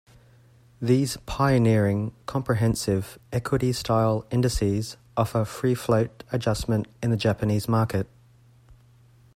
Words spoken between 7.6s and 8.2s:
market.